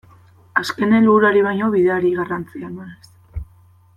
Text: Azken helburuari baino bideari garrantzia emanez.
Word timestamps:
Azken 0.61 0.95
helburuari 0.99 1.43
baino 1.49 1.69
bideari 1.77 2.13
garrantzia 2.21 2.71
emanez. 2.73 3.43